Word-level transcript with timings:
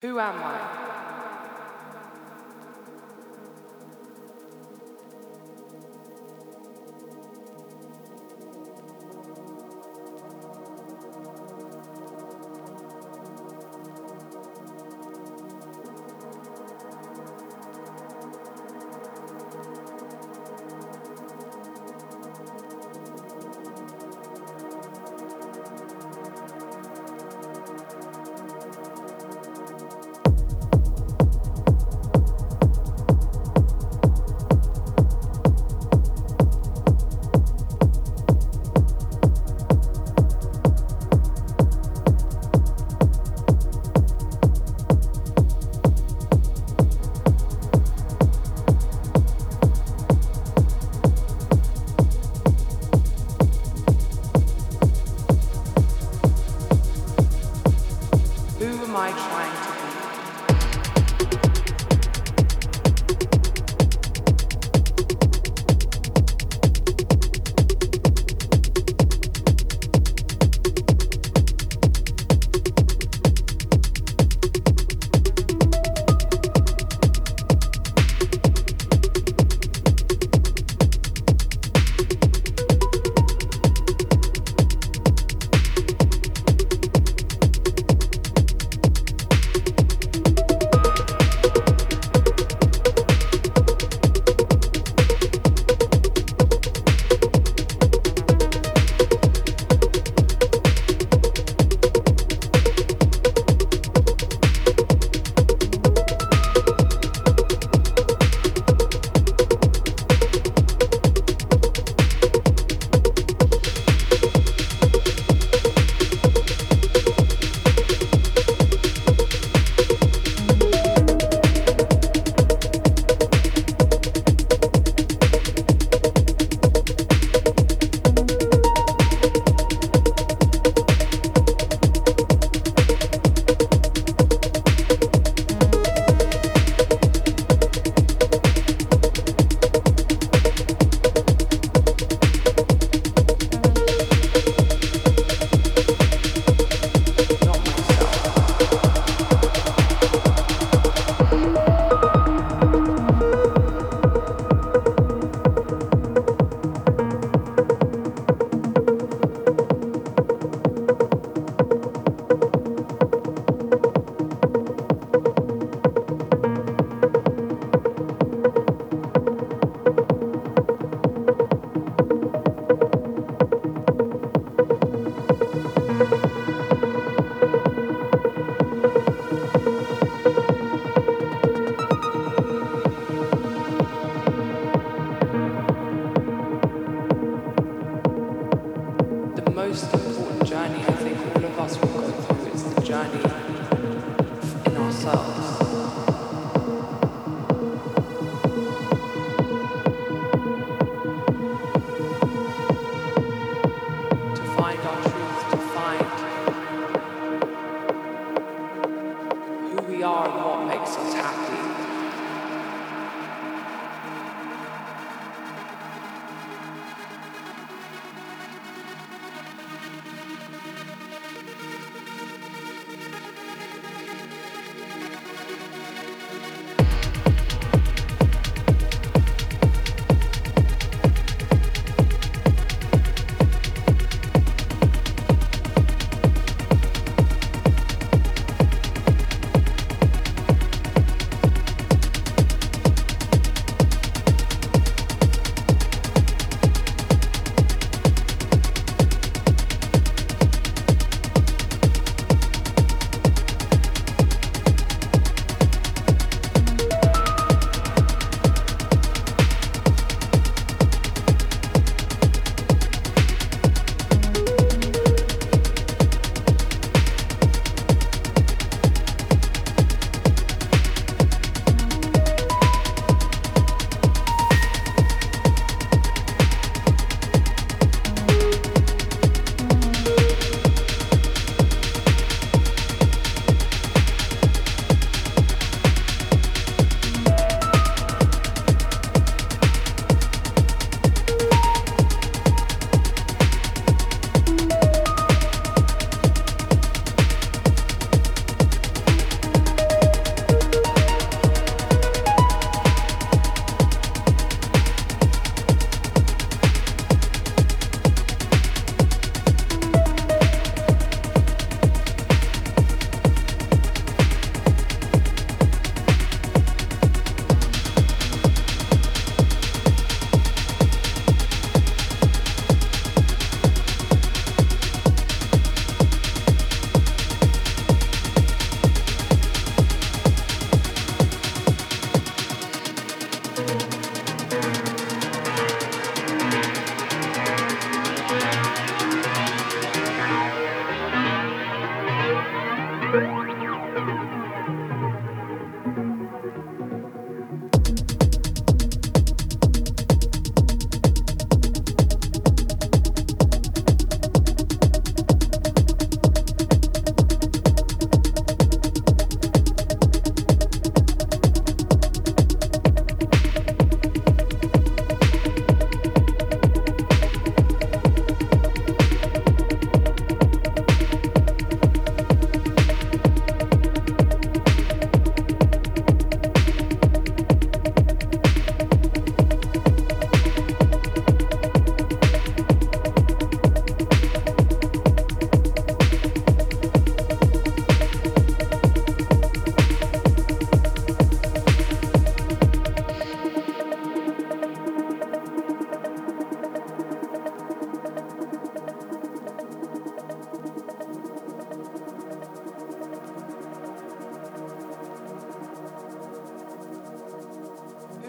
Who 0.00 0.20
am 0.20 0.36
I? 0.36 0.87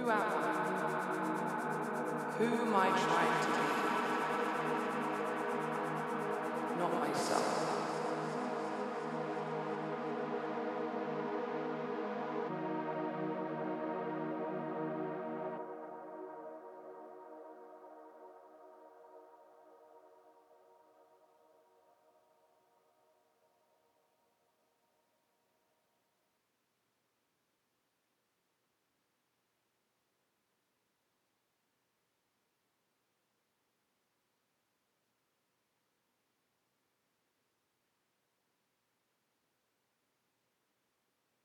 Who 0.09 0.15
am 2.45 2.75
I? 2.75 2.89
Trying 2.89 3.43
to 3.43 3.68